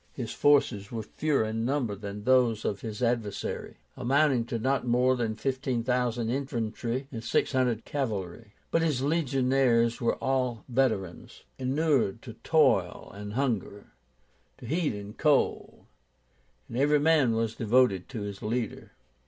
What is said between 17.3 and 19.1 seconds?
was devoted to his leader.